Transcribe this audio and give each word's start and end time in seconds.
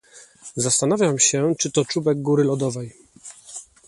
Zastanawiam 0.57 1.19
się, 1.19 1.55
czy 1.59 1.71
to 1.71 1.85
czubek 1.85 2.21
góry 2.21 2.43
lodowej 2.43 2.93